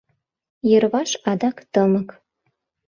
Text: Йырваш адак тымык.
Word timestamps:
Йырваш 0.69 1.11
адак 1.31 1.57
тымык. 1.73 2.09